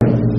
[0.00, 0.35] 举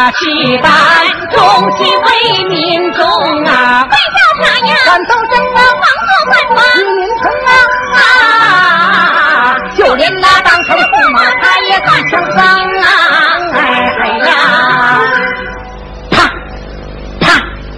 [0.00, 0.72] 啊，举胆
[1.30, 1.38] 忠
[1.76, 2.08] 心为
[2.48, 3.04] 民众
[3.44, 3.86] 啊！
[3.90, 4.74] 为叫啥呀？
[4.86, 7.52] 战斗争啊，防作犯法，与民城啊
[8.00, 9.60] 啊！
[9.76, 12.40] 就连那当成驸马，他也敢上当
[12.80, 12.88] 啊！
[13.52, 14.32] 哎呀！
[16.10, 16.16] 啪
[17.20, 17.34] 啪！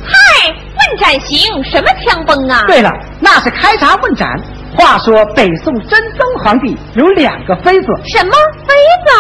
[0.06, 0.14] 嗨，
[0.46, 2.62] 问斩刑什么枪崩啊？
[2.68, 2.88] 对了，
[3.18, 4.28] 那是开闸问斩。
[4.78, 8.32] 话说北宋真宗皇帝有两个妃子，什么
[8.66, 8.74] 妃
[9.06, 9.11] 子？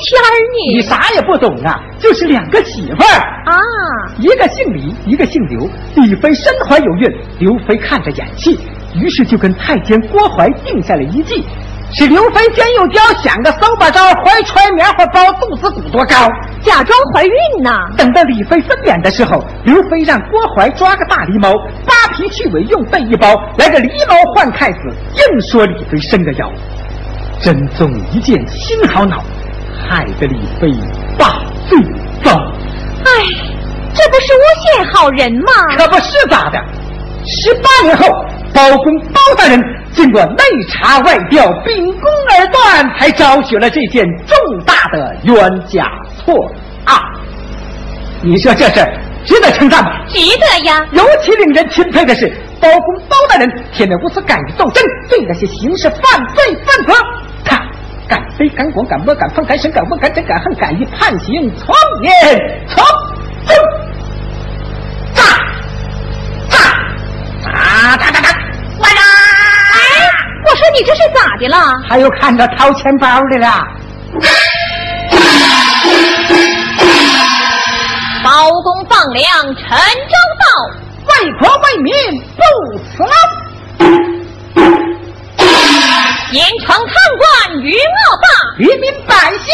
[0.00, 0.30] 还标签呢？
[0.66, 3.60] 你啥也不懂啊，就是两个媳妇儿啊，
[4.18, 5.68] 一个姓李，一个姓刘。
[5.96, 8.58] 李妃身怀有孕，刘妃看着眼气，
[8.94, 11.44] 于是就跟太监郭槐定下了一计。
[11.92, 16.14] 是刘飞尖又雕，想个骚把招，怀揣棉花包，肚子鼓多高，
[16.62, 17.32] 假装怀孕
[17.64, 17.76] 呢。
[17.96, 21.52] 等到李妃分娩的时候，刘妃让郭槐抓个大狸猫，
[21.84, 24.78] 扒皮去尾，用被一包，来个狸猫换太子，
[25.16, 26.48] 硬说李妃伸个腰。
[27.40, 29.16] 真宗一见心好恼，
[29.88, 30.72] 害得李妃
[31.18, 31.78] 把罪
[32.22, 32.32] 遭。
[32.32, 33.10] 哎，
[33.94, 35.52] 这不是诬陷好人吗？
[35.76, 36.58] 可不是咋的？
[37.26, 38.06] 十八年后，
[38.52, 39.60] 包公包大人。
[39.92, 45.36] 经过内查外调，秉公而断，才昭雪了这件重大的冤
[45.66, 45.84] 假
[46.16, 46.48] 错
[46.84, 46.96] 案。
[48.22, 48.88] 你说这事
[49.24, 49.90] 值得称赞吗？
[50.06, 50.80] 值得呀！
[50.92, 52.28] 尤其令人钦佩的是，
[52.60, 57.02] 包公包大人铁面无私，敢于斗争，对那些刑事犯罪分子，他
[58.10, 61.72] 敢飞敢滚敢摸敢放敢审敢问敢审敢恨，敢于判刑，从
[62.02, 62.12] 严
[62.66, 62.84] 从
[63.46, 63.54] 重。
[65.14, 65.22] 炸
[67.40, 68.28] 炸炸炸炸炸！
[68.80, 69.00] 万炸！
[70.44, 71.56] 我说你这是咋的了？
[71.88, 73.64] 还有看着掏钱包的了。
[78.24, 80.44] 包公放粮陈州道，
[81.06, 81.94] 为国为民
[82.36, 82.42] 不
[82.78, 83.39] 辞劳。
[86.32, 88.26] 严惩贪官与恶霸，
[88.58, 89.48] 渔民百姓。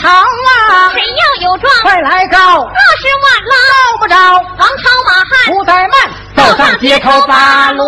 [0.00, 0.90] 朝啊！
[0.92, 2.38] 谁要有状，快来告！
[2.38, 4.14] 若是晚了，告不着。
[4.58, 5.94] 王朝马汉不怠慢，
[6.36, 7.86] 走上街头把锣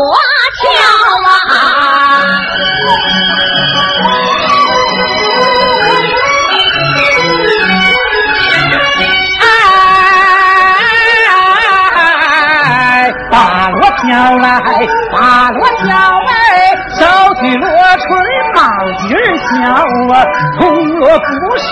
[0.57, 0.63] 敲
[1.29, 1.31] 啊！
[13.31, 14.03] 把锣敲
[14.39, 14.49] 来
[15.13, 15.87] 把锣敲
[16.27, 16.31] 哎，
[16.99, 17.01] 手
[17.41, 18.09] 举锣锤
[18.71, 19.51] 卯劲儿小
[20.15, 20.25] 啊，
[20.61, 21.67] 铜锣不是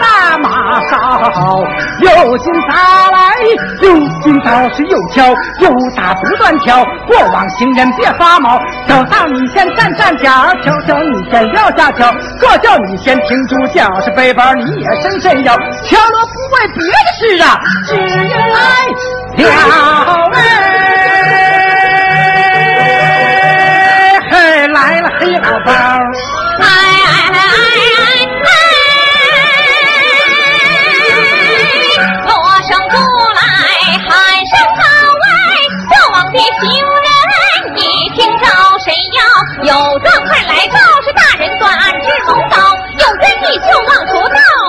[0.00, 1.64] 大马哨，
[1.98, 3.34] 又进打来，
[3.82, 3.88] 又
[4.22, 5.26] 进倒是又敲，
[5.58, 6.84] 又打不断敲。
[7.08, 8.56] 过往行人别发毛，
[8.86, 10.30] 走到你先站站脚，
[10.64, 17.58] 瞧瞧你先撂下桥，各叫你先停住脚，是背包你也伸伸腰，敲锣不为别的事啊，
[17.88, 18.36] 只因来
[19.36, 19.50] 了
[20.34, 20.80] 哎。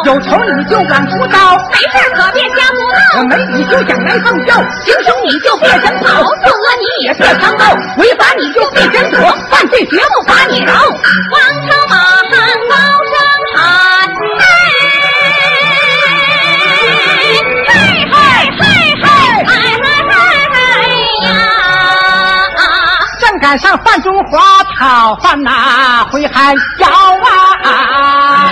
[0.05, 7.65] 有仇你就敢不刀没事可别瞎胡闹没你就想来横跳行凶你就别想跑作恶你也别藏刀
[7.97, 11.95] 违法你就别想躲犯罪绝不把你饶王朝马
[12.29, 12.31] 汉
[12.69, 12.75] 高
[13.09, 13.15] 声
[13.55, 14.07] 喊
[14.37, 14.43] 嘿
[17.67, 17.73] 嘿
[18.11, 18.61] 嘿
[19.47, 19.51] 嘿
[20.53, 20.57] 嘿
[21.25, 21.27] 呀
[23.19, 26.85] 正赶上范中华讨饭呐回海笑
[27.23, 28.51] 啊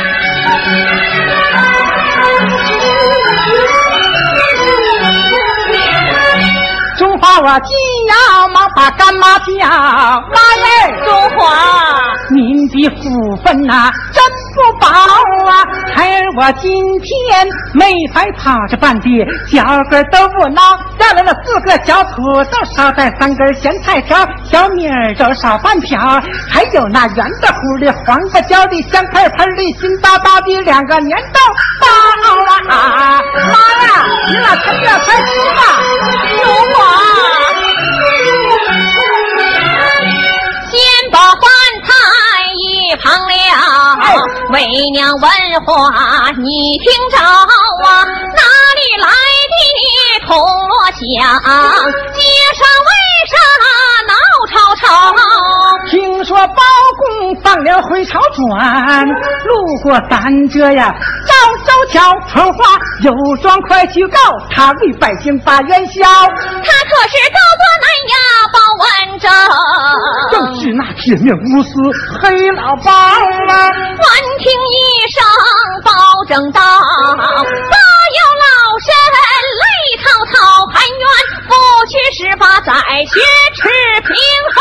[7.41, 7.73] 我急
[8.07, 11.03] 要忙把干妈叫，妈耶！
[11.03, 11.53] 中华，
[12.29, 14.87] 您的福分呐、真不薄
[15.49, 15.65] 啊！
[15.95, 19.09] 孩儿我今天没白跑这半地，
[19.51, 22.21] 脚跟都不孬，带来了四个小土
[22.51, 25.99] 豆，捎带三根咸菜条，小米儿粥少半瓢，
[26.49, 31.39] 还有那圆的乎的、黄瓜焦的、香喷喷的、新巴巴的两个年豆
[31.81, 31.87] 包
[32.69, 33.21] 啊！
[33.35, 34.52] 妈呀，你俩
[44.91, 45.21] 娘问
[45.65, 47.45] 话你听着啊，
[48.35, 48.41] 哪
[48.75, 49.07] 里来
[49.51, 49.55] 的
[50.27, 50.99] 铜锣响？
[52.13, 52.19] 街
[52.55, 52.91] 上为
[53.29, 53.33] 啥
[54.07, 54.13] 闹
[54.51, 54.83] 吵吵？
[55.89, 56.63] 听说包
[56.97, 59.05] 公放了回朝转，
[59.45, 59.51] 路
[59.83, 60.93] 过咱这呀，
[61.27, 61.33] 赵
[61.65, 64.17] 州桥传话，有状快去告，
[64.49, 66.01] 他为百姓把冤消。
[66.03, 68.13] 他可是高坐南衙
[68.51, 68.85] 报文
[69.19, 69.31] 章，
[70.31, 71.69] 正是那铁面无私
[72.21, 73.53] 黑老包啊！
[73.53, 74.05] 闻
[74.39, 74.77] 听一
[75.11, 75.23] 声
[75.83, 75.91] 包
[76.27, 77.75] 拯到，大
[78.19, 78.21] 有
[80.03, 81.07] 泪滔滔，含冤
[81.47, 81.53] 不
[81.87, 82.73] 去十八载，
[83.05, 83.21] 血
[83.55, 83.61] 耻
[84.01, 84.11] 平
[84.53, 84.59] 分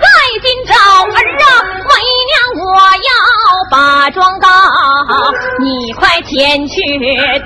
[0.00, 0.06] 在
[0.42, 1.48] 今朝儿啊！
[1.88, 1.92] 为
[2.26, 2.32] 娘
[2.62, 3.08] 我要
[3.70, 4.48] 把状告，
[5.60, 6.74] 你快前去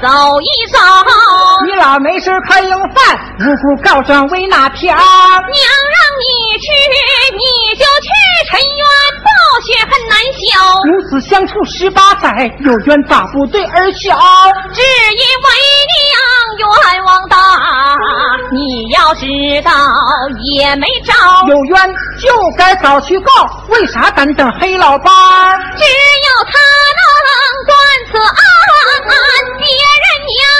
[0.02, 0.08] 走
[0.40, 0.78] 一走。
[1.66, 4.96] 你老没事快用饭，无辜告状为哪条？
[4.96, 6.66] 娘让你去，
[7.32, 8.08] 你就去，
[8.50, 8.84] 沉冤
[9.22, 9.30] 报
[9.66, 10.48] 血恨难消。
[10.84, 14.18] 母子相处十八载，有冤大不对儿小。
[14.72, 15.69] 只因为娘
[16.60, 17.36] 冤枉大，
[18.52, 19.26] 你要知
[19.64, 19.72] 道
[20.54, 21.14] 也没招。
[21.48, 23.32] 有冤就该早去告，
[23.68, 25.56] 为啥咱等黑老八？
[25.76, 26.52] 只有他
[26.98, 27.02] 能
[27.66, 27.74] 断
[28.10, 28.40] 此案，
[29.58, 30.38] 别人娘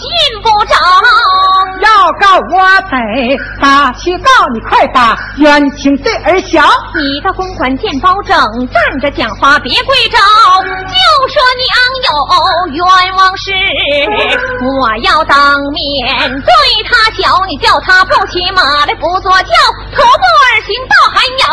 [0.00, 0.74] 信不着。
[1.80, 6.62] 要告我得打去告你，快把冤情对儿小。
[6.94, 8.36] 你的公馆见包拯
[8.68, 11.68] 站着讲话别跪着，就说娘
[12.04, 12.10] 有
[12.74, 13.50] 冤枉事，
[14.80, 16.52] 我要当面对
[16.88, 19.52] 他讲，你叫他不骑马来不坐轿，
[19.94, 21.44] 徒步而行到寒窑。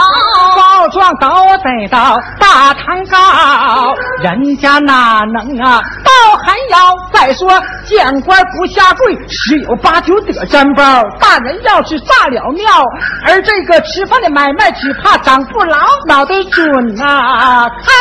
[0.55, 1.27] 告状都
[1.57, 6.11] 得到大堂告，人家哪能啊到
[6.43, 6.97] 寒窑？
[7.11, 7.49] 再说
[7.85, 11.03] 见官不下跪，十有八九得沾包。
[11.19, 12.83] 大人要是炸了庙，
[13.25, 15.77] 而这个吃饭的买卖只怕长不牢，
[16.07, 17.69] 脑袋准啊！
[17.69, 17.91] 开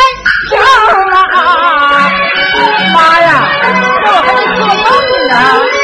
[0.50, 0.60] 票
[1.34, 2.10] 啊！
[2.94, 3.48] 妈呀，
[4.04, 4.84] 这我还得做梦
[5.28, 5.32] 呢！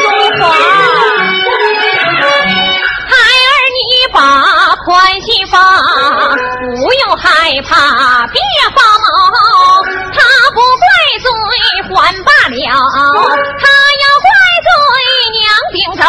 [0.03, 0.07] 中
[0.41, 0.43] 华，
[3.07, 3.13] 孩
[3.45, 3.81] 儿你
[4.13, 4.17] 把
[4.85, 4.91] 宽
[5.21, 5.55] 心放，
[6.81, 7.27] 不用害
[7.69, 8.37] 怕，别
[8.75, 9.05] 发毛。
[10.13, 10.19] 他
[10.53, 10.84] 不怪
[11.19, 11.29] 罪
[11.83, 11.93] 还
[12.25, 12.57] 罢了，
[13.59, 13.63] 他
[14.03, 14.29] 要怪
[14.65, 14.69] 罪
[15.41, 16.03] 娘病着。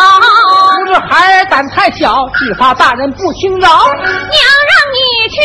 [0.85, 3.67] 不是孩儿胆太小，只怕大人不轻饶。
[3.69, 4.97] 娘让你
[5.29, 5.35] 去，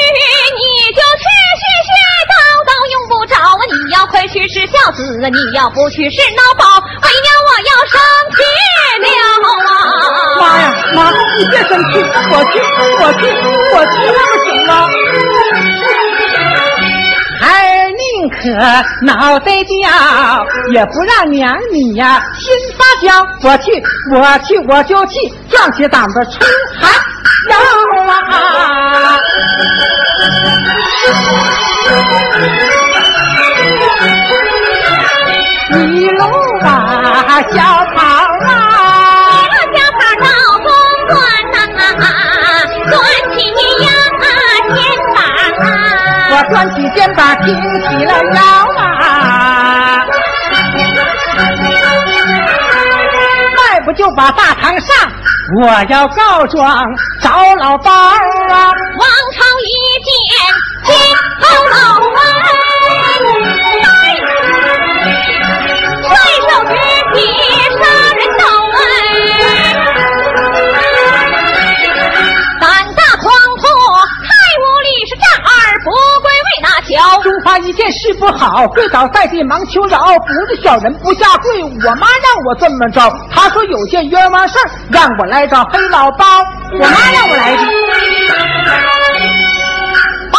[0.56, 0.62] 你
[0.94, 1.24] 就去，
[1.60, 1.90] 絮絮
[2.30, 2.32] 叨
[2.66, 3.62] 叨用不着啊！
[3.66, 6.64] 你要快去是孝子，你要不去是孬宝。
[6.78, 7.98] 为娘我要生
[8.36, 8.38] 气
[9.00, 9.72] 了啊！
[10.40, 10.64] 妈呀，
[10.94, 10.98] 妈，
[11.36, 12.54] 你别生气，我去，
[13.00, 13.22] 我去，
[13.74, 14.70] 我去，那不行吗？
[18.20, 18.36] 宁可
[19.06, 19.88] 脑袋掉，
[20.72, 23.26] 也不让娘你呀心发焦。
[23.42, 26.46] 我去，我去，我就去，壮起胆子冲
[26.78, 26.92] 寒
[27.48, 27.56] 窑
[28.12, 29.18] 啊！
[35.72, 36.22] 一路
[36.60, 37.56] 把小
[37.94, 37.98] 跑
[38.44, 38.50] 啊！
[39.72, 40.26] 小跑到
[40.58, 40.68] 公
[41.08, 41.16] 馆
[41.52, 41.58] 呐，
[46.50, 46.52] 啊！
[46.52, 48.42] 我端起肩膀，挺起了腰
[48.76, 50.04] 啊！
[53.56, 54.96] 再不就把大堂上，
[55.62, 56.84] 我要告状
[57.22, 58.12] 找老包啊！
[58.50, 59.70] 王朝一
[60.04, 60.10] 见
[60.84, 60.94] 金
[61.40, 62.16] 头老文，
[76.90, 77.22] 条？
[77.22, 81.62] 中华一件事不好，跪倒在地忙求饶，不是小人不下跪。
[81.62, 86.26] 我妈让我这么着，她说有件冤枉事儿让我来找黑老包，
[86.72, 87.62] 我妈让我来的。
[90.32, 90.38] 包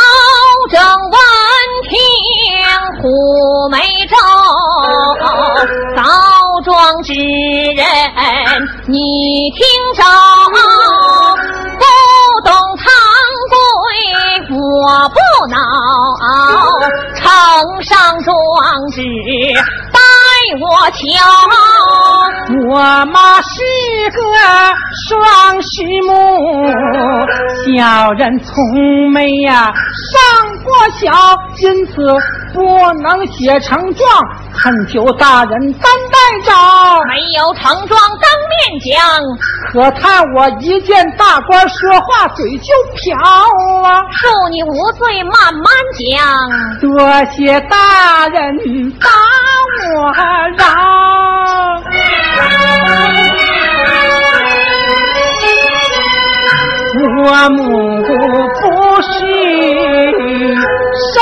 [0.70, 1.18] 拯闻
[1.90, 1.98] 听
[3.02, 3.80] 虎眉
[4.10, 4.16] 皱，
[5.96, 6.04] 告
[6.64, 7.86] 状之人
[8.88, 8.98] 你
[9.56, 9.66] 听
[9.96, 10.04] 着，
[11.80, 11.84] 不
[12.50, 12.52] 懂
[14.82, 15.18] 我不
[15.52, 15.58] 恼、
[17.14, 17.24] 呈
[17.84, 18.34] 上状
[18.92, 19.04] 纸
[19.94, 20.00] 待
[20.60, 20.98] 我瞧。
[22.68, 23.54] 我妈是
[24.10, 24.20] 个
[25.08, 26.10] 双须母，
[27.78, 28.52] 小人从
[29.14, 29.72] 没呀、
[30.12, 30.20] 上
[30.64, 31.14] 过小，
[31.60, 31.92] 因此
[32.52, 32.60] 不
[33.04, 34.10] 能写成状，
[34.58, 36.52] 恳求大人担待着。
[37.08, 38.98] 没有成状当面讲，
[39.72, 43.18] 可叹我一见大官说话嘴就瓢
[43.88, 44.04] 啊！
[44.12, 45.64] 恕你无罪，慢慢
[45.96, 46.02] 讲。
[46.82, 46.90] 多
[47.32, 48.38] 谢大人
[49.00, 49.08] 把
[49.96, 50.12] 我
[50.58, 50.62] 饶。
[57.24, 57.58] 我母
[58.60, 58.62] 不
[59.02, 59.10] 是
[61.14, 61.16] 生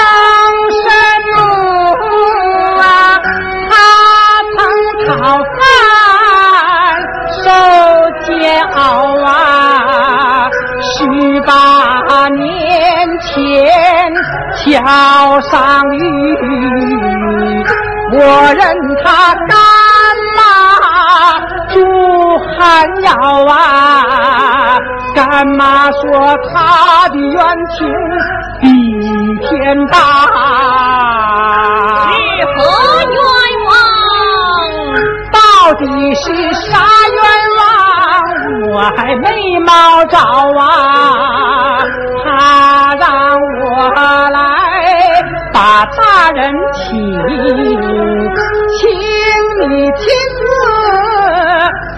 [13.36, 14.12] 年
[14.58, 16.04] 前桥上雨，
[18.14, 18.18] 我
[18.54, 18.62] 认
[19.04, 19.50] 他干
[20.36, 20.40] 妈
[21.70, 21.76] 住
[22.40, 22.58] 寒
[23.04, 23.12] 窑
[23.48, 23.54] 啊。
[25.16, 26.02] 干妈说
[26.52, 27.38] 他的冤
[27.78, 27.78] 情
[28.62, 28.68] 比
[29.48, 29.98] 天大，
[32.14, 32.58] 是何
[33.16, 33.20] 冤
[33.70, 33.72] 枉？
[35.32, 35.38] 到
[35.76, 35.84] 底
[36.16, 36.68] 是啥
[37.14, 37.20] 冤
[37.58, 37.62] 枉？
[38.72, 39.28] 我还没
[39.60, 39.70] 毛
[40.06, 41.49] 着啊！
[45.86, 46.90] 大人请，
[48.78, 48.90] 请
[49.70, 50.06] 你亲
[50.36, 50.42] 自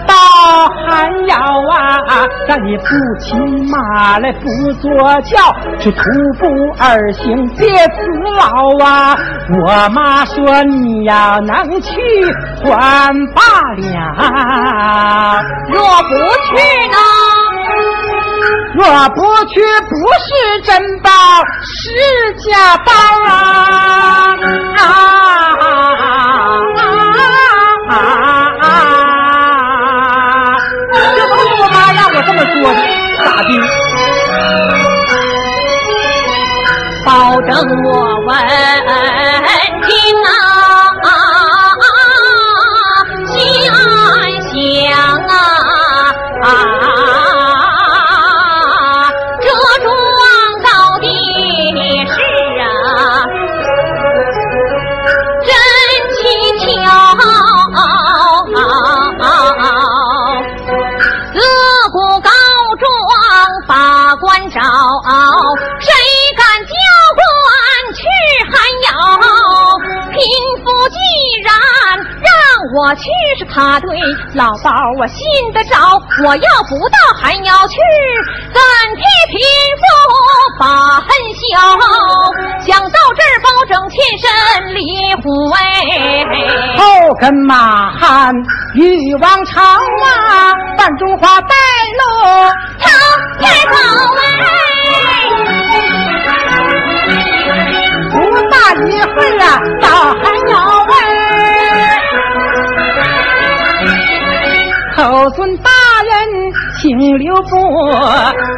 [0.06, 0.14] 到
[0.86, 1.36] 寒窑
[1.70, 1.74] 啊，
[2.46, 2.84] 让你不
[3.18, 3.34] 骑
[3.70, 4.46] 马来不
[4.80, 4.90] 坐
[5.22, 5.38] 轿，
[5.78, 6.00] 是徒
[6.38, 6.46] 步
[6.78, 7.94] 而行，别辞
[8.36, 9.16] 劳啊！
[9.50, 11.90] 我妈说你要能去
[12.64, 13.42] 还罢
[13.76, 16.54] 了，若不去
[16.88, 16.96] 呢？
[18.74, 20.26] 若不去不是
[20.64, 20.70] 真
[21.02, 21.10] 宝，
[21.64, 21.76] 是
[22.38, 22.92] 假宝
[23.28, 23.30] 啊！
[24.78, 24.80] 啊
[27.88, 27.94] 啊啊
[28.62, 28.64] 啊！
[30.94, 30.96] 这
[31.28, 32.78] 都是我妈让我这么说的，
[33.24, 33.50] 咋的？
[37.04, 37.10] 保
[37.42, 37.50] 证
[37.84, 37.90] 我
[38.26, 38.30] 问
[72.82, 73.04] 我去
[73.38, 73.88] 是他对，
[74.34, 75.16] 老包我信
[75.54, 75.76] 得着。
[76.24, 77.76] 我要不到寒窑去，
[78.52, 78.60] 怎
[78.96, 79.38] 替贫
[79.78, 79.82] 富
[80.58, 80.66] 把
[80.98, 81.06] 恨
[81.38, 81.46] 消？
[82.66, 84.26] 想到这儿，包拯欠身
[84.74, 85.22] 离虎
[85.52, 85.60] 哎。
[86.76, 88.34] 后跟马汉
[88.74, 91.54] 与王朝啊，半中华带
[91.98, 92.02] 路。
[92.80, 92.88] 朝
[93.38, 93.76] 天走
[94.18, 94.20] 哎，
[98.10, 98.14] 不
[98.50, 99.46] 大一会儿啊，
[99.80, 99.86] 到
[100.20, 100.52] 寒窑
[105.02, 105.68] 口尊大
[106.04, 106.12] 人，
[106.80, 107.90] 请留步，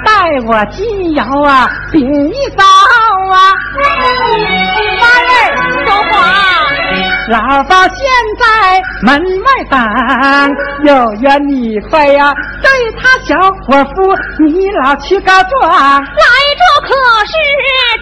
[0.04, 0.12] 带
[0.46, 2.62] 我进窑啊，禀一遭
[3.32, 3.50] 啊。
[5.00, 5.32] 大人，
[5.86, 6.12] 说话。
[7.30, 7.96] 老包现
[8.38, 8.44] 在
[9.00, 9.08] 门
[9.42, 9.80] 外等，
[10.84, 13.34] 有缘你快呀，对他小
[13.66, 15.62] 伙夫，你老去告状。
[15.62, 16.04] 来
[16.60, 16.88] 这可
[17.24, 17.32] 是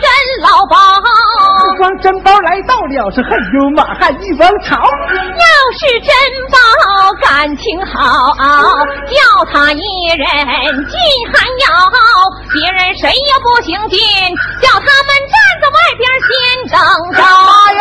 [0.01, 0.05] 真
[0.43, 0.82] 老包，不光
[2.03, 4.77] 珍宝来到了，是还有马汉一方朝。
[4.77, 5.47] 要
[5.79, 6.11] 是珍
[6.51, 6.59] 宝
[7.23, 8.35] 感情好，
[9.07, 9.79] 叫他一
[10.11, 10.27] 人
[10.89, 10.99] 进
[11.33, 11.71] 寒窑，
[12.53, 14.01] 别人谁也不行进，
[14.61, 15.15] 叫他们
[15.95, 16.33] 边先
[16.71, 16.79] 等
[17.13, 17.19] 着。
[17.23, 17.27] 大
[17.73, 17.81] 爷，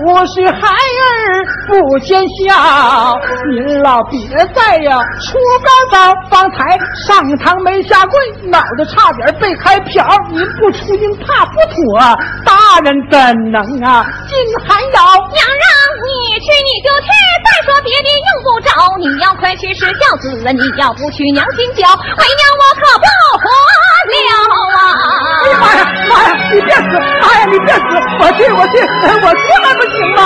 [0.00, 3.18] 不是孩儿不见笑，
[3.54, 4.18] 您老别
[4.54, 6.14] 再呀出高招。
[6.30, 8.18] 方才上堂没下跪，
[8.48, 10.06] 脑袋差点被开瓢。
[10.30, 12.00] 您不出应怕不妥，
[12.44, 13.18] 大人怎
[13.50, 14.98] 能啊进寒窑？
[15.32, 15.66] 娘让
[16.04, 16.08] 你
[16.40, 17.08] 去你就去，
[17.44, 18.68] 再说别的用不着。
[18.98, 23.04] 你要快去是孝子，你要不去娘心焦，为娘我可不
[23.38, 23.94] 活了啊！
[24.04, 26.30] 哎呀妈呀妈呀！
[26.52, 26.80] 你别死！
[26.96, 27.80] 哎呀，你别死！
[28.20, 28.78] 我去我去，
[29.24, 30.20] 我去还不行吗？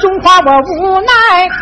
[0.00, 1.10] 中华我无奈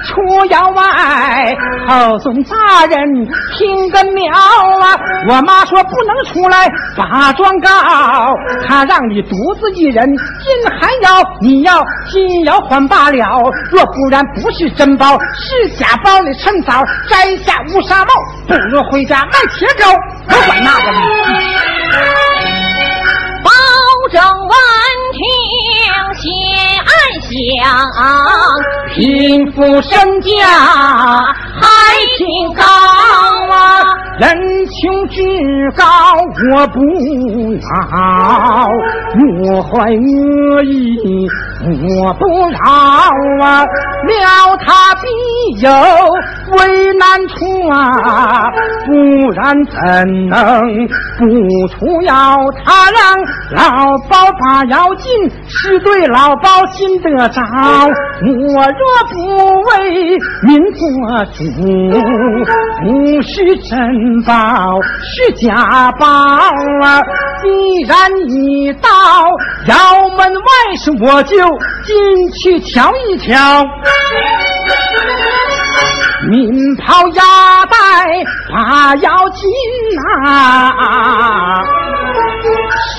[0.04, 1.56] 出窑外，
[1.88, 3.26] 后孙大人
[3.56, 4.94] 听个苗啊！
[5.26, 7.68] 我妈说不能出来把状告，
[8.68, 18.12] 她让你独自一人进寒窑，你要进窑还罢了，若不然不是真包是假包，你趁早摘下乌纱帽，
[18.46, 22.25] 不如回家卖铁镐，我管那个呢。
[24.16, 24.56] 保证完
[25.12, 25.20] 情
[26.16, 26.24] 心
[26.80, 26.88] 暗
[27.20, 27.60] 想，
[28.94, 29.92] 贫富身
[30.22, 30.26] 价
[31.60, 31.62] 还
[32.16, 32.62] 挺高
[33.52, 34.24] 啊，人
[34.66, 35.20] 穷志
[35.76, 35.84] 高
[36.54, 36.80] 我不
[37.60, 37.68] 恼，
[39.18, 41.28] 莫怀恶意
[41.68, 42.58] 我不饶
[43.44, 43.64] 啊，
[44.06, 45.68] 料他必有
[46.52, 48.48] 为难处啊，
[48.86, 48.92] 不
[49.32, 50.86] 然怎能
[51.18, 51.24] 不
[51.68, 53.18] 出要他让
[53.50, 55.10] 老包把要紧，
[55.48, 57.42] 是对老包心得着。
[58.22, 58.82] 我若
[59.12, 59.14] 不
[59.70, 60.80] 为民做
[61.34, 61.42] 主，
[62.82, 64.32] 不是珍宝
[65.02, 67.02] 是假宝啊！
[67.42, 68.88] 既然你到
[69.66, 71.36] 窑门外时，我就
[71.84, 73.64] 进去瞧一瞧。
[76.28, 77.76] 民袍压带
[78.50, 79.48] 把腰紧
[80.24, 81.62] 呐，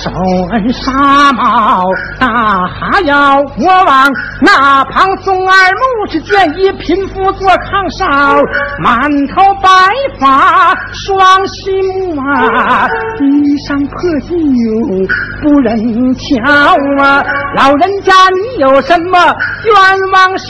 [0.02, 0.10] 手
[0.52, 1.84] 恩纱帽
[2.18, 3.38] 大哈腰。
[3.58, 4.06] 我往
[4.40, 8.08] 那旁松二目，只见一贫妇坐炕上，
[8.82, 9.68] 满头白
[10.20, 12.88] 发双须目啊，
[13.20, 13.24] 衣
[13.66, 14.28] 裳破旧
[15.42, 16.22] 不忍瞧
[17.02, 17.24] 啊。
[17.56, 19.18] 老人家，你有什么
[19.64, 19.74] 冤
[20.12, 20.46] 枉事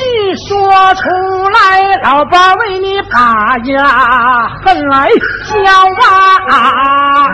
[0.46, 0.48] 说
[0.94, 1.02] 出
[1.48, 5.08] 来，老爸为你把呀恨来
[5.44, 5.54] 消
[6.50, 7.28] 啊！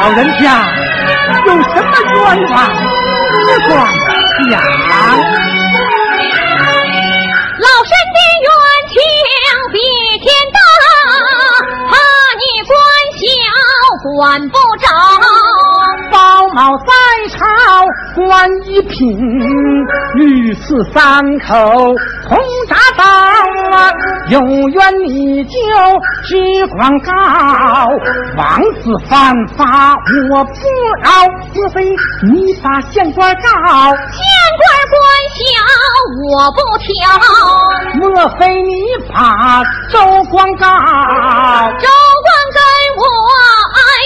[0.00, 0.50] 老人家
[1.46, 2.16] 有什么冤
[2.50, 2.54] 枉，
[3.32, 3.70] 只管
[4.50, 4.52] 讲。
[7.58, 8.48] 老身的冤
[8.88, 8.94] 情
[9.72, 9.76] 比
[10.18, 10.58] 天大，
[11.88, 11.92] 怕
[12.38, 12.70] 你官
[13.18, 13.20] 小
[14.02, 14.88] 管不着。
[16.10, 16.92] 包某在
[17.38, 17.46] 朝
[18.14, 19.18] 官一品，
[20.16, 21.54] 御赐三口
[22.28, 23.04] 铜铡刀
[23.76, 23.90] 啊！
[24.28, 25.50] 有冤你就
[26.24, 27.12] 只管告，
[28.36, 29.96] 王子犯法
[30.30, 30.50] 我不
[31.02, 31.10] 饶。
[31.54, 31.84] 莫非
[32.30, 33.40] 你把县官告？
[33.40, 34.20] 县
[34.58, 34.98] 官官
[35.32, 35.40] 小
[36.28, 36.88] 我不挑。
[38.00, 38.70] 莫非你
[39.12, 39.98] 把周
[40.30, 40.66] 光告？
[41.78, 41.88] 周
[42.22, 42.60] 官跟
[42.96, 43.02] 我
[43.40, 43.61] 挨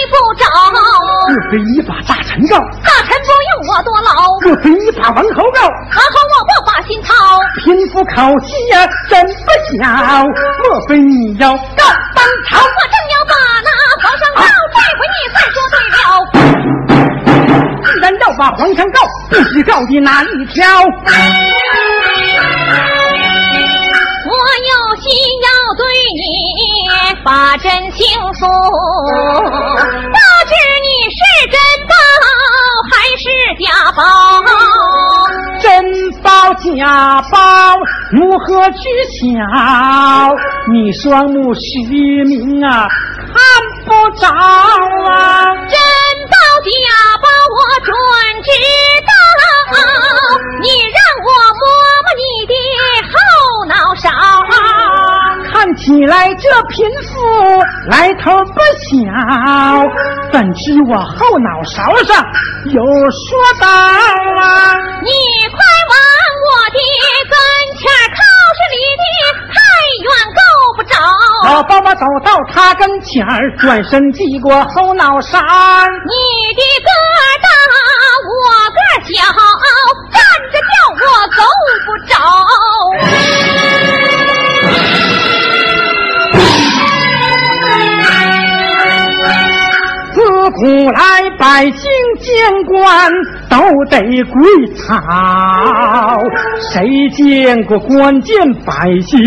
[0.09, 0.45] 不着。
[1.27, 2.57] 莫非你把大臣告？
[2.83, 4.09] 大臣不用我多劳。
[4.41, 5.59] 莫非你把王侯告？
[5.67, 7.13] 王侯我不把心操。
[7.63, 8.15] 贫妇口
[8.45, 9.83] 气呀真不小。
[10.63, 11.83] 莫非你要告
[12.15, 12.57] 当朝？
[12.57, 13.69] 我正要把那
[14.01, 14.41] 皇上告，
[14.73, 15.97] 这回你再说对了。
[17.83, 18.97] 既然要把皇上告，
[19.29, 20.63] 不知告的哪一条？
[24.29, 24.33] 我
[24.67, 25.05] 有心
[25.43, 25.81] 要对
[26.19, 26.21] 你
[27.27, 28.07] 把真情
[28.39, 31.19] 说，不知你是
[31.51, 31.91] 真宝
[32.89, 33.27] 还是
[33.59, 34.01] 假宝？
[35.59, 35.61] 真
[36.21, 36.29] 宝
[36.63, 37.35] 假宝
[38.13, 38.79] 如何知
[39.11, 39.27] 晓？
[40.71, 41.59] 你双目失
[41.89, 42.87] 明啊，
[43.27, 43.35] 看
[43.83, 45.53] 不着啊！
[45.67, 45.77] 真
[46.57, 46.89] 宝假
[47.21, 47.93] 宝我准
[48.41, 48.49] 知
[49.05, 49.13] 道，
[50.59, 51.61] 你让我摸
[52.01, 52.53] 摸你的
[53.13, 53.13] 后
[53.67, 54.09] 脑勺。
[55.51, 57.07] 看起来这贫妇
[57.89, 58.89] 来头不小，
[60.31, 62.25] 怎知我后脑勺上
[62.73, 64.73] 有说道啊？
[65.03, 65.11] 你
[65.51, 65.57] 快
[65.89, 65.95] 往
[66.41, 66.77] 我的
[67.29, 67.33] 跟
[67.77, 68.17] 前靠，
[68.57, 69.05] 是离得
[69.53, 69.55] 太
[70.01, 70.41] 远够
[70.75, 70.97] 不着。
[71.99, 75.39] 走到他跟前儿，转身记过后脑勺。
[75.39, 76.13] 你
[76.53, 76.89] 的个
[77.41, 77.47] 大，
[78.29, 78.35] 我
[78.69, 78.79] 个
[79.11, 79.17] 小，
[80.13, 80.15] 站
[80.51, 81.05] 着叫我
[81.35, 81.41] 够
[81.85, 82.13] 不着。
[90.13, 90.17] 自
[90.51, 91.01] 古来
[91.37, 91.81] 百姓
[92.19, 92.27] 见
[92.65, 93.11] 官
[93.49, 93.55] 都
[93.89, 94.35] 得跪
[94.75, 94.85] 草，
[96.71, 98.73] 谁见过官见百
[99.05, 99.19] 姓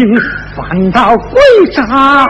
[0.56, 1.40] 反倒跪
[1.72, 2.26] 着啊？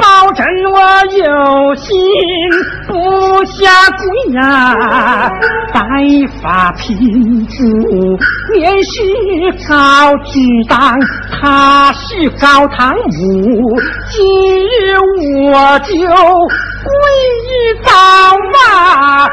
[0.00, 0.78] 保证我
[1.12, 1.90] 有心
[2.86, 4.02] 不下跪
[4.34, 4.40] 呀！
[5.72, 5.80] 白
[6.40, 7.56] 发贫妇
[8.52, 8.92] 年事
[9.68, 10.98] 高，只当
[11.32, 13.76] 他是高堂母。
[14.10, 14.16] 今
[14.64, 14.68] 日
[15.50, 16.88] 我就跪
[17.44, 17.48] 一
[17.82, 17.90] 遭
[18.68, 19.28] 啊！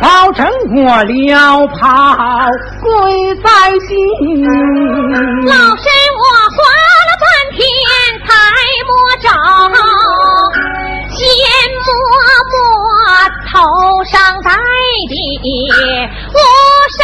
[0.00, 2.48] 保证我撩袍
[2.82, 3.50] 跪在
[3.86, 3.88] 心。
[5.46, 5.86] 老身
[6.16, 6.24] 我
[6.56, 6.58] 花
[7.06, 7.60] 了半天
[8.26, 8.28] 才
[8.88, 9.28] 摸着，
[11.10, 11.22] 先
[11.76, 11.86] 摸
[12.50, 12.54] 摸
[13.52, 13.52] 头
[14.04, 15.14] 上戴的
[16.32, 16.36] 乌
[16.96, 17.00] 纱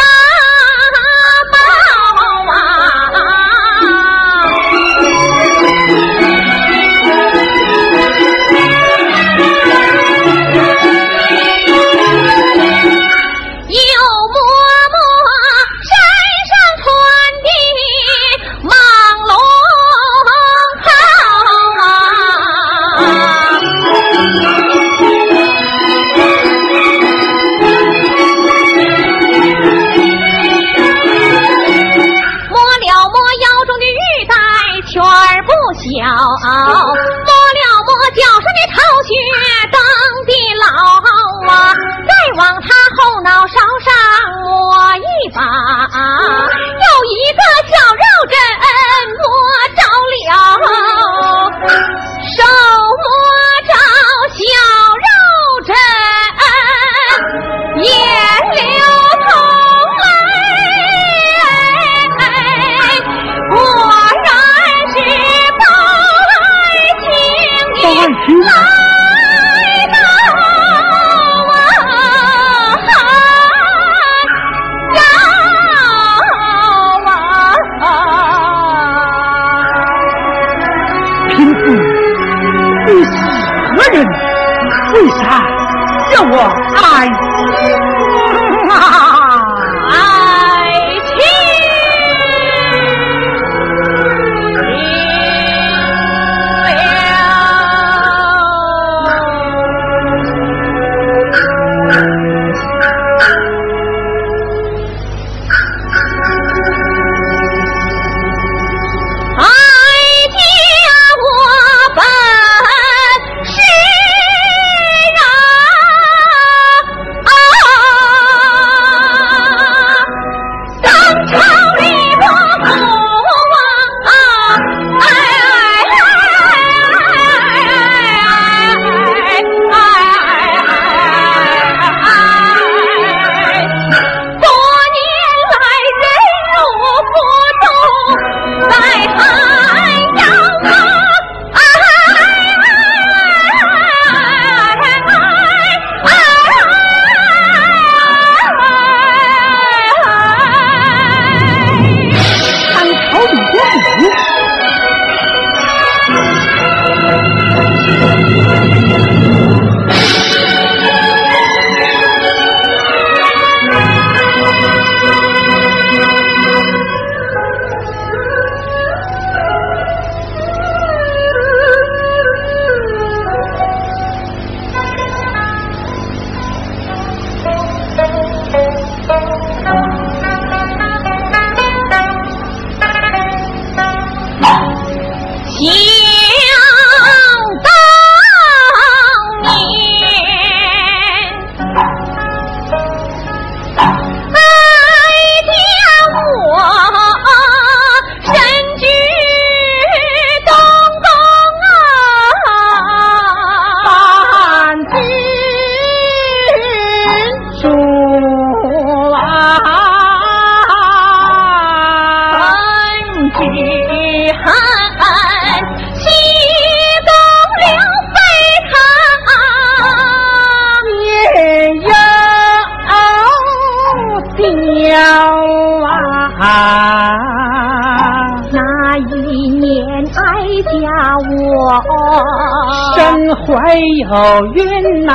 [233.44, 234.60] 怀有孕
[235.04, 235.12] 呐，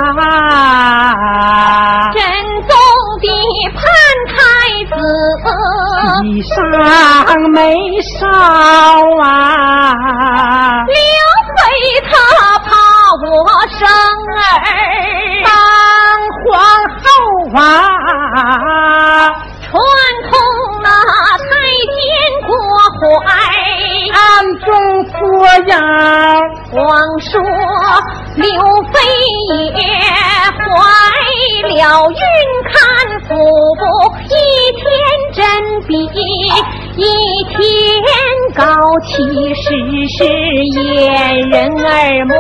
[2.13, 2.21] 正
[2.67, 2.71] 宗
[3.19, 3.25] 的
[3.73, 3.79] 潘
[4.27, 4.34] 太
[4.86, 4.93] 子，
[6.23, 6.51] 衣裳
[7.51, 7.55] 没
[8.01, 8.10] 少
[9.23, 9.25] 啊。
[10.86, 10.93] 刘
[11.55, 11.60] 备
[12.10, 12.12] 他
[12.60, 12.69] 怕
[13.25, 13.27] 我
[13.69, 13.79] 生
[39.32, 39.63] 一时
[40.17, 40.26] 是
[40.84, 42.34] 掩人耳目，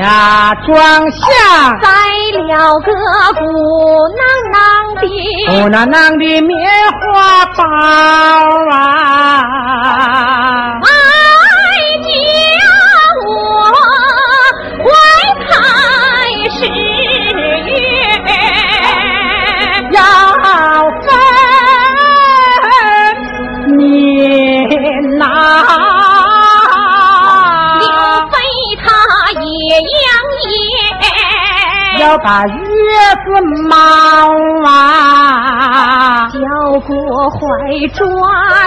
[0.00, 0.02] 假
[0.66, 0.74] 装
[1.10, 1.22] 下
[1.80, 1.86] 栽
[2.48, 2.88] 了个
[3.38, 3.40] 鼓
[4.18, 4.20] 囊
[4.52, 4.60] 囊
[5.00, 5.02] 的
[5.46, 6.50] 鼓囊囊的棉
[6.90, 7.62] 花包
[8.72, 8.76] 啊。
[32.12, 32.54] 要把月
[33.24, 33.24] 子
[33.70, 33.74] 猫
[34.68, 36.36] 啊叫
[36.80, 36.90] 过
[37.30, 37.38] 怀
[37.94, 37.98] 抓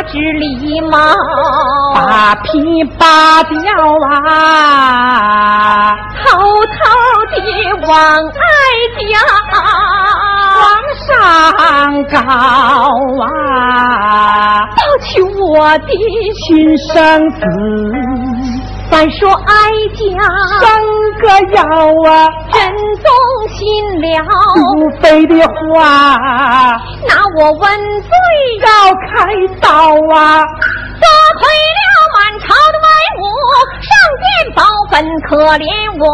[0.08, 0.98] 只狸猫，
[1.94, 3.54] 把皮扒掉
[4.26, 5.94] 啊，
[6.26, 6.74] 偷偷
[7.30, 7.38] 地
[7.88, 7.94] 往
[8.26, 8.42] 哀
[9.12, 9.14] 家。
[10.58, 10.66] 往
[11.06, 11.08] 上
[12.06, 12.18] 告
[13.22, 15.46] 啊，抱起我
[15.78, 15.92] 的
[16.34, 16.90] 亲生
[17.30, 17.40] 子。
[18.92, 19.54] 咱说哀
[19.94, 20.00] 家
[20.62, 20.66] 生
[21.20, 21.24] 个
[21.56, 21.62] 腰
[22.10, 22.56] 啊，真
[23.04, 23.08] 动
[23.50, 24.06] 心了。
[24.56, 25.34] 不飞的
[25.74, 25.84] 话，
[27.08, 27.62] 拿我问
[28.02, 28.10] 罪，
[28.62, 29.10] 要开
[29.60, 29.70] 刀
[30.16, 30.46] 啊！
[30.96, 31.06] 得
[31.40, 31.44] 亏
[31.76, 31.80] 了
[32.14, 32.88] 满朝的文
[33.20, 33.24] 武
[33.82, 33.90] 上
[34.22, 35.68] 殿保本，可怜
[36.00, 36.06] 我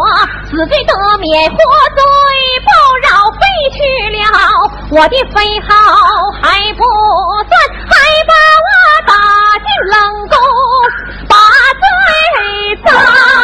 [0.50, 1.56] 死罪得免，活
[1.94, 2.02] 罪
[2.64, 2.68] 不
[3.06, 3.78] 饶，飞去
[4.16, 4.20] 了
[4.90, 5.70] 我的飞号
[6.42, 6.82] 还不
[7.46, 7.52] 算，
[7.86, 7.92] 还
[8.26, 8.32] 把
[8.66, 8.68] 我
[9.06, 9.10] 打
[9.62, 9.94] 进冷
[10.28, 10.34] 宫，
[11.28, 11.36] 把
[11.78, 11.84] 罪
[12.84, 13.41] 啊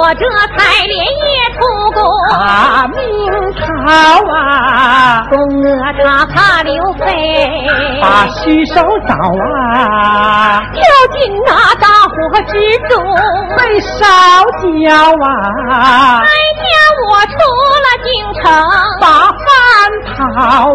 [0.00, 0.24] 我这
[0.56, 1.60] 才连夜出
[1.92, 2.00] 宫。
[2.30, 2.98] 把明
[3.52, 3.60] 朝
[4.32, 5.68] 啊，公娥
[6.02, 7.04] 她怕刘备，
[8.00, 10.80] 把虚手找啊，跳
[11.12, 12.12] 进那大火
[12.50, 12.52] 之
[12.88, 12.90] 中。
[13.58, 13.98] 被烧
[14.62, 14.88] 焦
[15.22, 15.28] 啊
[16.22, 16.64] 哀，家
[17.10, 17.36] 我出
[17.76, 18.08] 了京
[18.40, 18.42] 城，
[19.00, 19.44] 把饭
[20.16, 20.18] 讨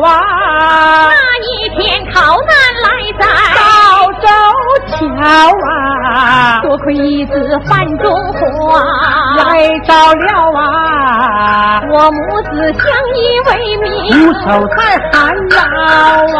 [0.01, 0.09] 啊，
[1.09, 1.81] 那一天
[2.13, 2.85] 逃难来
[3.19, 3.25] 在。
[3.55, 3.59] 高
[4.21, 4.27] 州
[4.91, 4.95] 桥
[5.49, 5.74] 啊，
[6.61, 7.33] 多亏一子
[7.65, 8.79] 范中华，
[9.37, 10.27] 来着了
[10.59, 12.83] 啊，我母子相
[13.15, 13.49] 依为
[13.81, 13.85] 命，
[14.27, 14.43] 无手
[14.75, 14.77] 在
[15.11, 15.13] 寒
[15.51, 15.55] 窑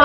[0.00, 0.04] 啊。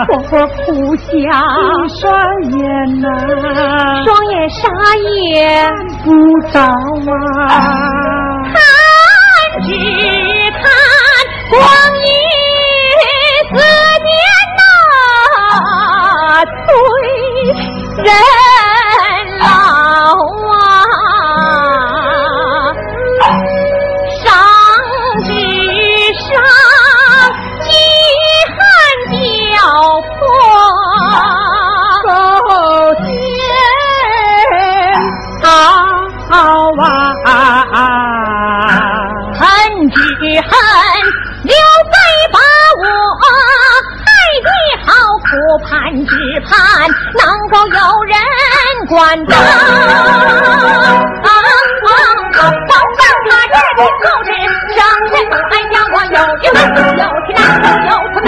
[0.00, 1.04] 啊，婆婆哭瞎，
[2.00, 2.10] 双
[2.52, 3.08] 眼呐、
[4.04, 4.60] 双眼啥
[5.24, 5.70] 也看，
[6.04, 6.08] 不
[6.50, 6.60] 着
[7.48, 7.52] 啊，
[8.54, 8.56] 看
[9.62, 9.68] 只
[10.52, 10.62] 看
[11.50, 11.60] 光
[47.68, 48.14] 有人
[48.88, 49.32] 管到。
[52.40, 54.28] 保障他日今后世，
[54.74, 54.78] 生
[55.10, 56.58] 人不爱叫我有有难，
[56.96, 58.18] 有气难受，有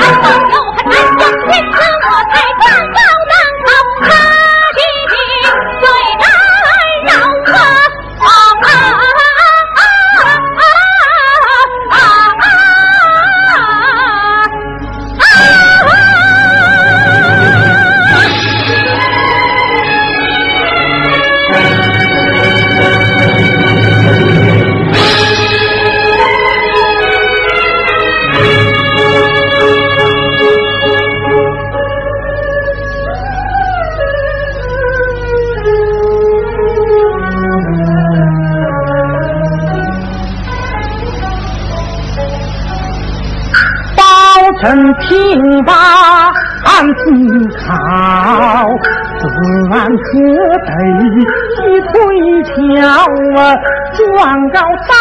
[53.34, 53.56] 我！
[53.92, 54.96] 状告当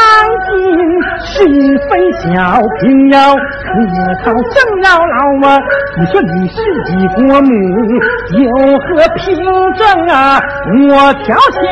[0.50, 0.52] 今
[1.24, 1.32] 是
[1.90, 3.40] 非小平妖可
[4.22, 5.58] 考正要老啊！
[5.98, 7.50] 你说你是几国母，
[8.38, 8.44] 有
[8.80, 9.34] 何凭
[9.76, 10.42] 证啊？
[10.90, 11.38] 我调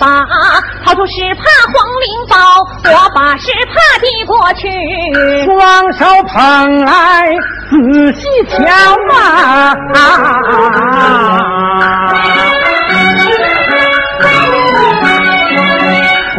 [0.00, 0.24] 把，
[0.84, 2.34] 掏出是怕黄灵宝，
[2.90, 4.66] 我把是怕递过去，
[5.44, 6.90] 双手捧来
[7.68, 7.72] 仔
[8.14, 8.56] 细瞧
[9.14, 9.20] 啊！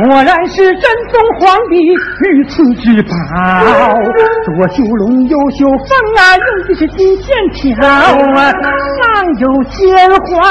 [0.03, 1.75] 果然是真宗皇帝
[2.25, 3.13] 御赐之宝，
[4.45, 8.51] 左绣龙，右绣凤啊，用的是金线条啊，
[8.97, 9.01] 上
[9.37, 9.79] 有鲜
[10.25, 10.41] 黄，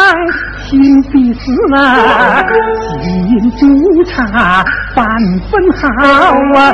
[0.69, 2.43] 青碧丝啊，
[3.03, 5.05] 金珠茶半
[5.51, 5.79] 分好
[6.59, 6.73] 啊，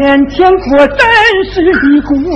[0.00, 0.98] 眼前果真
[1.50, 2.26] 是的国母，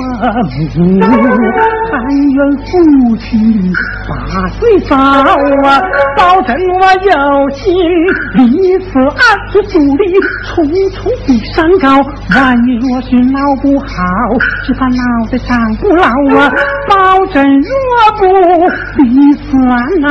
[1.90, 1.94] 含
[2.34, 3.26] 冤负屈
[4.08, 5.82] 八岁早啊，
[6.16, 7.62] 保证我有心
[8.34, 9.16] 离此案
[9.52, 9.54] 子。
[9.74, 10.04] 努力
[10.46, 11.88] 重重比山高，
[12.34, 13.86] 万一若是闹不好，
[14.64, 16.06] 只怕脑袋长不牢
[16.38, 16.48] 啊！
[16.88, 17.68] 保证若
[18.18, 18.22] 不
[19.02, 19.52] 离算
[20.00, 20.06] 呐，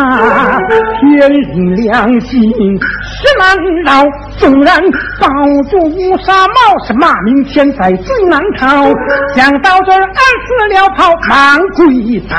[1.00, 4.04] 天人良心是难饶。
[4.38, 4.76] 纵然
[5.22, 5.28] 保
[5.70, 6.56] 住乌纱帽，
[6.86, 8.92] 是骂名千载最难逃。
[9.36, 10.12] 想到这儿，暗
[10.44, 11.86] 死了跑，忙跪
[12.28, 12.36] 倒。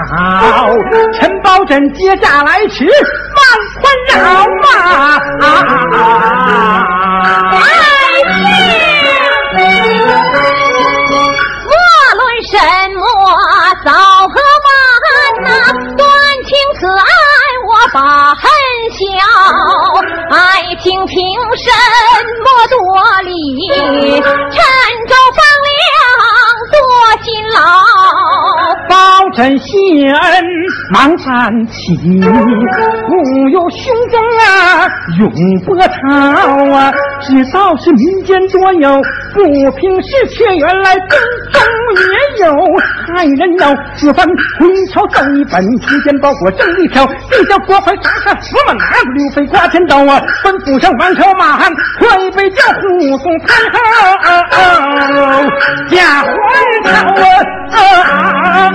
[1.13, 3.41] 陈宝珍接驾来迟，万
[3.81, 4.15] 宽饶
[4.75, 5.47] 啊！
[7.53, 7.57] 爱
[8.35, 8.37] 情，
[11.65, 11.73] 无
[12.19, 12.21] 论
[12.51, 12.53] 什
[12.99, 13.01] 么
[13.85, 13.89] 早
[14.29, 14.35] 和
[14.67, 14.69] 晚
[15.45, 15.49] 呐，
[15.97, 16.03] 断
[16.45, 17.24] 情可爱我
[17.95, 18.43] 把恨
[18.91, 18.99] 消。
[20.33, 21.17] 爱情凭
[21.57, 21.71] 什
[22.43, 22.77] 么多
[23.23, 23.31] 礼？
[23.71, 24.59] 陈
[25.07, 25.39] 州放
[25.71, 25.79] 粮
[26.73, 26.77] 多
[27.23, 27.57] 辛劳，
[28.95, 29.67] 保真谢
[30.07, 30.45] 恩
[30.93, 34.87] 忙站起，不有胸中啊
[35.19, 35.29] 永
[35.67, 35.93] 波涛
[36.73, 36.93] 啊。
[37.21, 39.03] 知道是民间多有
[39.33, 41.19] 不平事，却原来宫
[41.51, 41.61] 中
[42.39, 42.55] 也有
[43.09, 43.75] 害人妖。
[43.97, 44.25] 此番
[44.61, 50.23] 回朝奏一本，出见包裹正一条，地下国快扎下驷马，拿着刘飞挂天刀啊！
[50.45, 55.51] 吩咐上王朝马汉，快备叫护送太后
[55.89, 56.31] 驾回
[56.85, 56.93] 朝
[58.03, 58.71] 啊！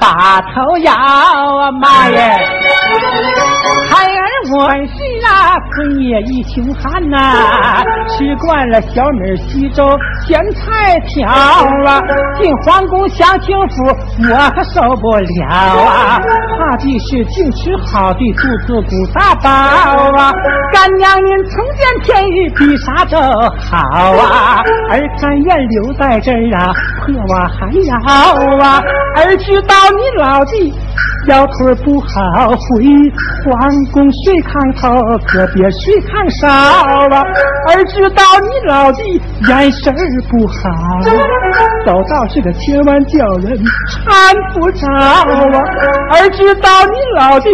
[0.00, 2.18] 把头摇啊妈耶！
[3.90, 5.07] 孩儿我是
[5.38, 9.84] 啊，村野一穷汉呐，吃惯了小米稀粥
[10.26, 12.02] 咸菜条啊，
[12.40, 16.20] 进皇宫享清福我可受不了啊！
[16.58, 19.48] 怕的是净吃好的，肚子鼓大包
[20.18, 20.32] 啊！
[20.72, 23.16] 干娘您从见天日比啥都
[23.70, 23.78] 好
[24.18, 26.72] 啊，儿甘愿留在这儿啊，
[27.06, 27.96] 破瓦还要
[28.64, 28.82] 啊，
[29.16, 30.74] 儿知道你老弟。
[31.28, 32.56] 小腿不好，回
[33.44, 34.88] 皇宫睡炕头，
[35.26, 37.20] 可别睡炕梢啊！
[37.68, 39.94] 儿知道你老弟眼神
[40.30, 40.56] 不好，
[41.84, 43.54] 走道是个千万叫人
[44.08, 45.28] 搀不着啊！
[46.16, 47.50] 儿知道你老弟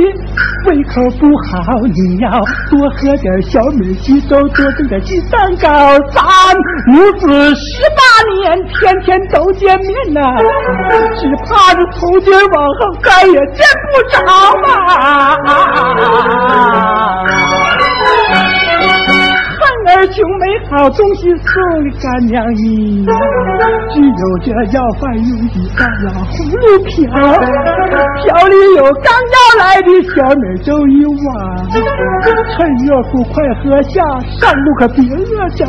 [0.66, 2.31] 胃口不好，你要
[2.70, 6.22] 多喝点小米稀粥，多炖点鸡蛋糕，咱
[6.87, 8.00] 母子十八
[8.40, 10.20] 年天天都见面呐，
[11.20, 13.64] 只怕这从今往后再也见。
[13.94, 14.16] 不着
[14.66, 15.37] 啊！
[19.96, 21.44] 儿穷没好东西送
[22.02, 23.06] 干娘你，
[23.92, 26.92] 只有这要饭用的大呀葫芦瓢，
[28.23, 31.27] 瓢里有刚要来的小米粥一碗，
[32.56, 34.02] 趁热乎快喝下，
[34.40, 35.64] 上路可别饿着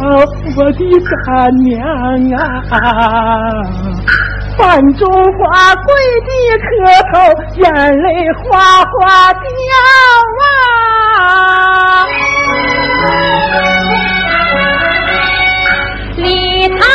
[0.58, 0.80] 我的
[1.26, 1.26] 干
[1.64, 1.74] 娘
[2.38, 2.42] 啊！
[4.58, 5.88] 饭中花跪
[6.26, 6.30] 地
[6.64, 6.66] 磕
[7.12, 7.14] 头，
[7.62, 7.64] 眼
[8.02, 8.08] 泪
[8.44, 8.44] 哗
[8.84, 9.40] 哗掉
[11.20, 12.06] 啊！
[16.68, 16.95] 李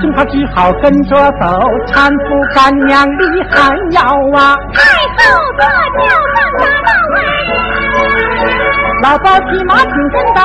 [0.00, 1.46] 金花只好跟着走
[1.92, 4.02] 搀扶干娘离寒窑
[4.36, 4.56] 啊？
[4.72, 4.78] 太
[5.16, 5.18] 后
[5.58, 5.60] 坐
[5.98, 6.00] 轿
[6.34, 7.18] 上大道啊
[9.02, 10.40] 老包骑马挺身高